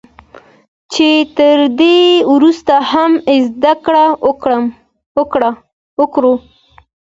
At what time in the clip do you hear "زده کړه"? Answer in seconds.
3.47-4.01